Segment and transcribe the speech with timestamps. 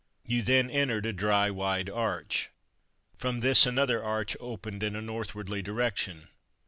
[0.25, 2.49] You then entered a dry, wide arch.
[3.19, 6.27] From this another arch opened in a northwardly direction.